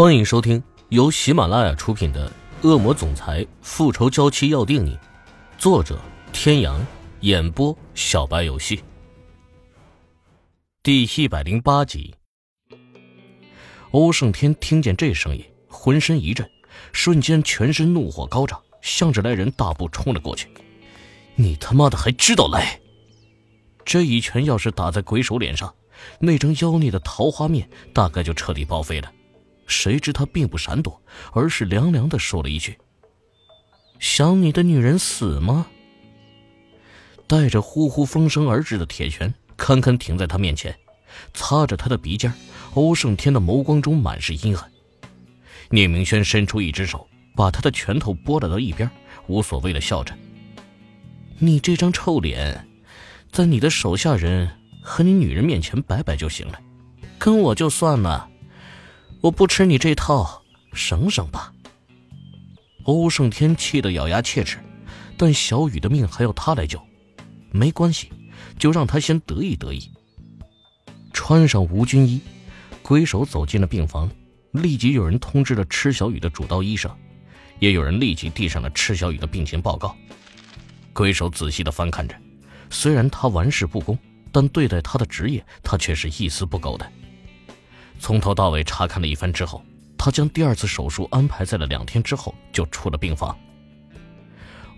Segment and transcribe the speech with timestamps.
[0.00, 2.32] 欢迎收听由喜马拉雅出品的
[2.66, 4.92] 《恶魔总裁复仇娇妻要定你》，
[5.58, 6.00] 作者：
[6.32, 6.80] 天阳，
[7.20, 8.82] 演播：小白游戏。
[10.82, 12.14] 第一百零八集。
[13.90, 16.50] 欧胜天听见这声音，浑身一震，
[16.92, 20.48] 瞬间全身怒火高涨，向着来人大步冲了过去。
[21.34, 22.80] 你他妈的还知道来！
[23.84, 25.74] 这一拳要是打在鬼手脸上，
[26.20, 29.12] 那张妖孽的桃花面大概就彻底报废了。
[29.70, 31.00] 谁知他并不闪躲，
[31.32, 32.76] 而是凉凉的说了一句
[34.00, 35.68] ：“想你的女人死吗？”
[37.26, 40.76] 带着呼呼风声而至的铁拳堪堪停在他面前，
[41.32, 42.32] 擦着他的鼻尖，
[42.74, 44.68] 欧胜天的眸光中满是阴狠。
[45.70, 47.06] 聂明轩伸出一只手，
[47.36, 48.90] 把他的拳头拨了到一边，
[49.28, 50.12] 无所谓的笑着
[51.38, 52.66] ：“你这张臭脸，
[53.30, 54.50] 在你的手下人
[54.82, 56.60] 和你女人面前摆摆就行了，
[57.16, 58.28] 跟我就算了。”
[59.22, 60.42] 我不吃你这套，
[60.72, 61.52] 省省吧。
[62.84, 64.58] 欧胜天气得咬牙切齿，
[65.18, 66.80] 但小雨的命还要他来救，
[67.50, 68.10] 没关系，
[68.58, 69.90] 就让他先得意得意。
[71.12, 72.18] 穿上无菌衣，
[72.82, 74.10] 鬼手走进了病房，
[74.52, 76.90] 立即有人通知了池小雨的主刀医生，
[77.58, 79.94] 也有人立即递上了池小雨的病情报告。
[80.94, 82.16] 鬼手仔细的翻看着，
[82.70, 83.98] 虽然他玩世不恭，
[84.32, 86.90] 但对待他的职业，他却是一丝不苟的。
[88.00, 89.62] 从头到尾查看了一番之后，
[89.96, 93.38] 他将第二次手术安排在了两天之后，就出了病房。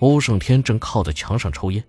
[0.01, 1.83] 欧胜天正靠在墙上抽烟，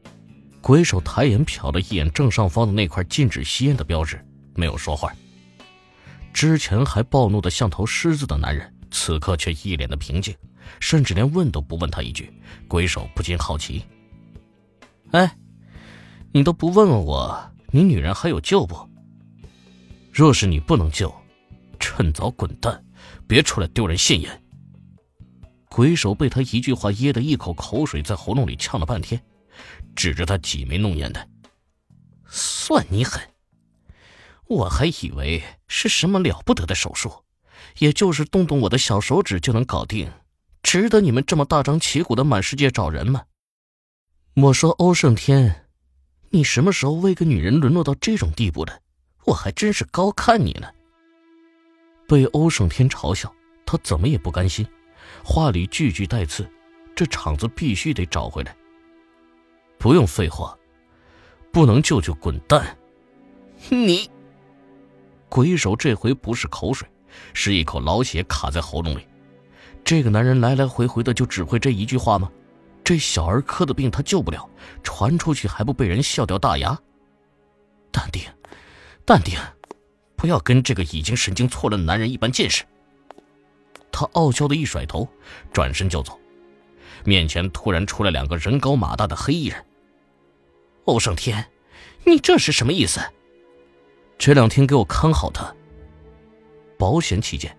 [0.62, 4.24] 鬼手抬眼瞟了一眼正上方的那块禁止吸烟的标志，
[4.54, 5.12] 没有说话。
[6.32, 10.36] 之前还暴怒的像头狮子的男人，此刻却一脸的平静，
[10.80, 12.32] 甚至连问都不问他一句。
[12.68, 13.84] 鬼手不禁好奇
[15.12, 15.36] ：“哎，
[16.32, 18.88] 你都不问问我，你女人还有救不？
[20.12, 21.12] 若是你不能救。”
[21.84, 22.82] 趁早滚蛋，
[23.28, 24.42] 别出来丢人现眼！
[25.70, 29.22] 鬼手被他一句话噎得一口口水在喉咙里呛了半天，
[29.94, 31.28] 指着他挤眉弄眼的
[32.26, 33.22] ：“算你狠！
[34.48, 37.12] 我还以为是什么了不得的手术，
[37.80, 40.10] 也就是动动我的小手指就能搞定，
[40.64, 43.24] 值得你们这么大张旗鼓的满世界找人吗？
[44.36, 45.66] 我说欧胜天，
[46.30, 48.80] 你什么时候为个女人沦落到这种地步了？
[49.26, 50.74] 我还真是高看你了。”
[52.14, 53.34] 被欧胜天嘲笑，
[53.66, 54.64] 他怎么也不甘心，
[55.24, 56.48] 话里句句带刺，
[56.96, 58.56] 这场子必须得找回来。
[59.80, 60.56] 不用废话，
[61.52, 62.78] 不能救就滚蛋！
[63.68, 64.08] 你，
[65.28, 66.88] 鬼手这回不是口水，
[67.34, 69.08] 是一口老血卡在喉咙里。
[69.84, 72.32] 这个男人来来回回的就只会这一句话吗？
[72.84, 74.48] 这小儿科的病他救不了，
[74.84, 76.80] 传出去还不被人笑掉大牙？
[77.92, 78.22] 淡定，
[79.04, 79.36] 淡定。
[80.24, 82.64] 不要跟这个已经神经错乱的男人一般见识。
[83.92, 85.06] 他傲娇的一甩头，
[85.52, 86.18] 转身就走。
[87.04, 89.66] 面前突然出来两个人高马大的黑衣人。
[90.86, 91.52] 欧胜天，
[92.06, 93.02] 你这是什么意思？
[94.18, 95.54] 这两天给我看好他。
[96.80, 97.58] 保险起见，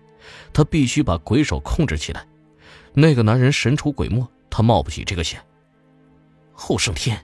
[0.51, 2.25] 他必须把鬼手控制起来。
[2.95, 5.39] 那个男人神出鬼没，他冒不起这个险。
[6.67, 7.23] 欧胜天，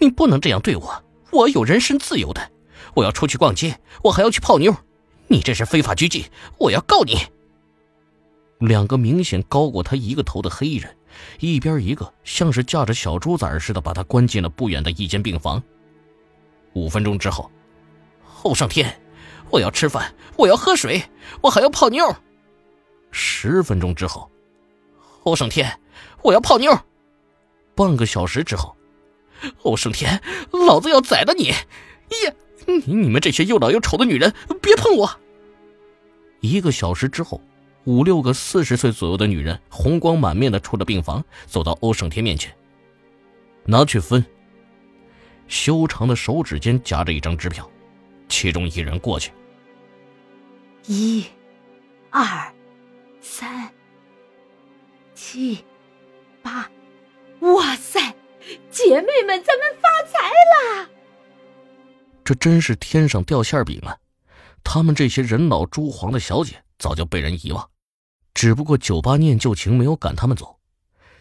[0.00, 2.50] 你不能这样对我，我有人身自由的。
[2.94, 4.74] 我要出去逛街，我还要去泡妞，
[5.28, 6.24] 你这是非法拘禁，
[6.58, 7.18] 我要告你！
[8.58, 10.96] 两个明显高过他一个头的黑衣人，
[11.38, 15.62] 一边一个，像是架着小猪崽似的，把他关进了不远的一间病房。
[16.74, 17.50] 五分钟之后，
[18.22, 19.00] 后上天，
[19.50, 21.02] 我要吃饭，我要喝水，
[21.40, 22.14] 我还要泡妞。
[23.10, 24.30] 十分钟之后，
[25.22, 25.80] 后上天，
[26.22, 26.70] 我要泡妞。
[27.74, 28.76] 半个小时之后，
[29.62, 30.20] 欧胜天，
[30.52, 31.44] 老子要宰了你！
[31.44, 32.36] 耶！
[32.66, 35.20] 你你们这些又老又丑的女人，别碰我！
[36.40, 37.40] 一个小时之后，
[37.84, 42.54] 五六个四十岁左右的女人红光满面的出了病房，走到欧胜天面前，
[43.64, 44.24] 拿去分。
[45.48, 47.68] 修长的手指间夹着一张支票，
[48.28, 49.32] 其中一人过去。
[50.86, 51.24] 一、
[52.08, 52.52] 二、
[53.20, 53.68] 三、
[55.14, 55.64] 七、
[56.40, 56.70] 八，
[57.40, 58.00] 哇塞！
[58.70, 60.88] 姐妹们，咱们发财啦！
[62.30, 63.98] 这真是天上掉馅饼啊！
[64.62, 67.68] 他们这些人老珠黄的小姐早就被人遗忘，
[68.34, 70.60] 只不过酒吧念旧情没有赶他们走。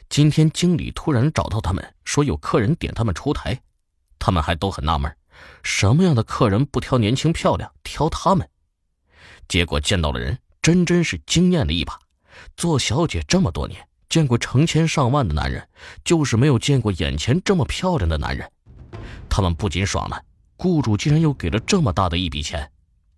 [0.08, 3.60] 今天经理突然找到他们，说有客人点他们出台，
[4.20, 5.12] 他们还都很纳闷，
[5.64, 8.48] 什么样的客人不挑年轻漂亮，挑他们？
[9.48, 11.98] 结果见到了人，真真是惊艳了一把。
[12.56, 15.68] 做小姐这么多年，见过成千上万的男人，
[16.04, 18.48] 就是没有见过眼前这么漂亮的男人。
[19.28, 20.22] 他们不仅爽了。
[20.62, 22.70] 雇主竟然又给了这么大的一笔钱，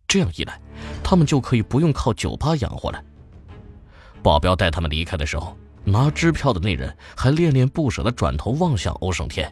[0.07, 0.61] 这样一来，
[1.03, 3.03] 他们就可以不用靠酒吧养活了。
[4.21, 9.51] 保镖带他们离开的时候，拿支票的那人还恋恋不舍的转头望向欧胜天。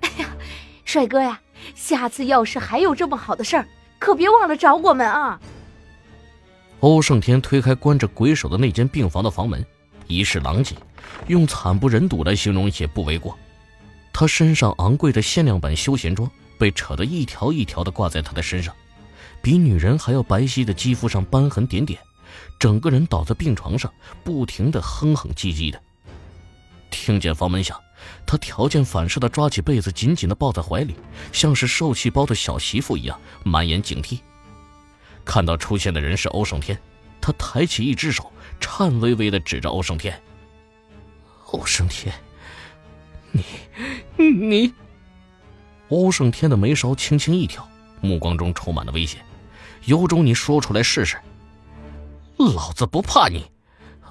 [0.00, 0.28] 哎呀，
[0.84, 1.40] 帅哥呀，
[1.76, 3.68] 下次要是还有这么好的事儿，
[4.00, 5.40] 可别忘了找我们啊！
[6.80, 9.64] 欧胜天推开关着鬼手的那间病房的房门，
[10.08, 10.74] 一室狼藉，
[11.28, 13.38] 用惨不忍睹来形容也不为过。
[14.22, 18.72] 他身上昂贵的限量版休闲装被扯得一条一条的挂在他的身上，
[19.42, 21.98] 比女人还要白皙的肌肤上斑痕点点，
[22.56, 23.92] 整个人倒在病床上，
[24.22, 25.82] 不停的哼哼唧唧的。
[26.88, 27.76] 听见房门响，
[28.24, 30.94] 他条件反射的抓起被子，紧紧的抱在怀里，
[31.32, 34.20] 像是受气包的小媳妇一样，满眼警惕。
[35.24, 36.80] 看到出现的人是欧胜天，
[37.20, 38.30] 他抬起一只手，
[38.60, 40.16] 颤巍巍的指着欧胜天
[41.50, 42.14] ：“欧胜天。”
[43.32, 43.42] 你，
[44.30, 44.72] 你。
[45.88, 47.68] 欧胜天的眉梢轻轻一挑，
[48.00, 49.18] 目光中充满了威胁，
[49.84, 51.18] 有种你说出来试试。
[52.38, 53.44] 老子不怕你，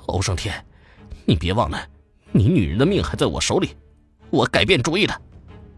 [0.06, 0.63] 欧胜天，
[1.25, 1.88] 你别忘了，
[2.31, 3.75] 你女人的命还在我手里。
[4.29, 5.19] 我改变主意了，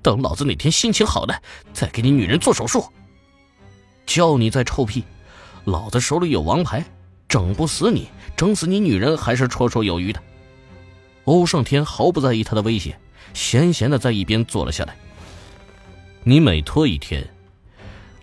[0.01, 1.42] 等老子哪天心情好了，
[1.74, 2.86] 再给你女人做手术。
[4.06, 5.04] 叫你再臭屁，
[5.63, 6.84] 老子手里有王牌，
[7.28, 10.22] 整不死你，整死你女人还是绰绰有余的。
[11.24, 13.00] 欧胜天毫不在意他的威胁。
[13.34, 14.96] 闲闲的在一边坐了下来。
[16.24, 17.28] 你每拖一天，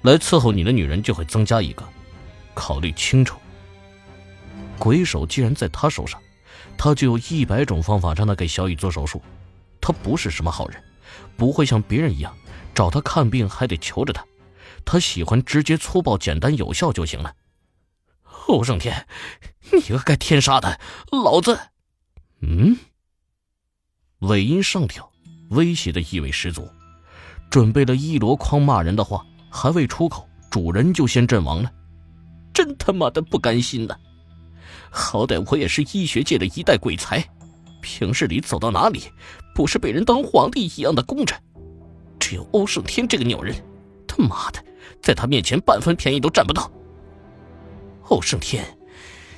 [0.03, 1.87] 来伺候你的女人就会增加一个，
[2.55, 3.39] 考虑清楚。
[4.79, 6.21] 鬼手既然在他手上，
[6.79, 9.23] 他就有一百种方法让他给小雨做手术。
[9.81, 10.83] 他不是什么好人，
[11.37, 12.35] 不会像别人一样
[12.75, 14.25] 找他看病还得求着他。
[14.85, 17.35] 他喜欢直接、粗暴、简单、有效就行了。
[18.47, 19.07] 欧胜天，
[19.71, 20.81] 你个该天杀的，
[21.13, 21.59] 老子，
[22.41, 22.79] 嗯。
[24.21, 25.11] 尾音上挑，
[25.51, 26.69] 威胁的意味十足。
[27.49, 31.73] 准备了一箩筐骂人的话，还未出口，主人就先阵亡了。
[32.53, 33.97] 真他妈的不甘心呐！
[34.91, 37.25] 好歹我也是医学界的一代鬼才，
[37.81, 39.05] 平日里走到哪里，
[39.55, 41.35] 不是被人当皇帝一样的供着。
[42.19, 43.57] 只有欧胜天这个鸟人，
[44.07, 44.63] 他妈的，
[45.03, 46.71] 在他面前半分便宜都占不到。
[48.09, 48.65] 欧胜天，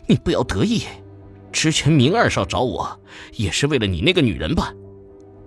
[0.08, 0.82] 你不要得意。
[1.52, 3.00] 之前明二少找我，
[3.34, 4.72] 也是为了你那个女人吧？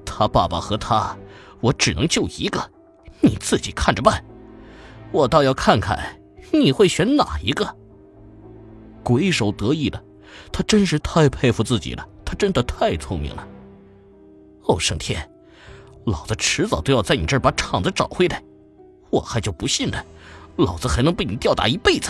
[0.05, 1.17] 他爸爸和他，
[1.59, 2.71] 我只能救一个，
[3.21, 4.23] 你自己看着办。
[5.11, 5.97] 我倒要看看
[6.51, 7.75] 你会选哪一个。
[9.03, 10.01] 鬼手得意了，
[10.51, 13.47] 他真是太佩服自己了，他真的太聪明了。
[14.63, 15.29] 欧胜天，
[16.05, 18.41] 老子迟早都要在你这儿把厂子找回来，
[19.09, 20.03] 我还就不信了，
[20.55, 22.09] 老子还能被你吊打一辈子。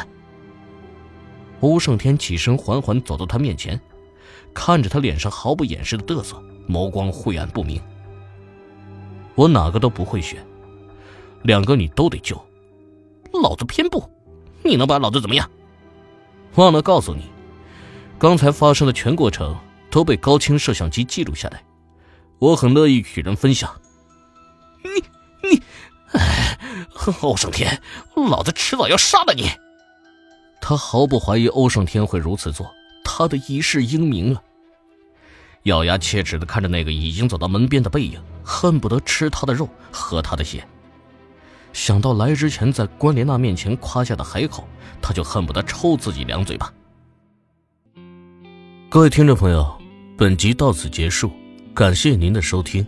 [1.65, 3.81] 欧胜天起身，缓缓走到他面前，
[4.53, 6.39] 看着他脸上毫不掩饰的嘚瑟，
[6.69, 7.81] 眸光晦暗不明。
[9.33, 10.45] 我哪个都不会选，
[11.41, 12.39] 两个你都得救，
[13.33, 14.07] 老子偏不。
[14.63, 15.49] 你能把老子怎么样？
[16.53, 17.23] 忘了告诉你，
[18.19, 19.57] 刚才发生的全过程
[19.89, 21.63] 都被高清摄像机记录下来，
[22.37, 23.81] 我很乐意与人分享。
[24.83, 25.63] 你你，
[26.11, 26.59] 哎，
[27.21, 27.81] 欧胜天，
[28.15, 29.49] 老子迟早要杀了你！
[30.67, 32.73] 他毫不怀疑欧胜天会如此做，
[33.03, 34.41] 他的一世英名啊！
[35.65, 40.67] 咬牙切齿的看着那个已经走到门边的背影，恨不得吃他的肉，喝他的血。
[41.71, 44.67] 想到来之前在关莲娜面前夸下的海口，
[45.03, 46.73] 他就恨不得抽自己两嘴巴。
[48.89, 49.71] 各位听众朋友，
[50.17, 51.29] 本集到此结束，
[51.75, 52.83] 感谢您的收听。